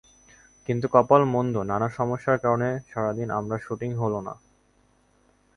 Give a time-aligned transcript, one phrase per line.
[0.69, 4.33] কিন্তু কপাল মন্দ—নানা সমস্যার কারণে সারা দিন আমার শুটিং হলো না।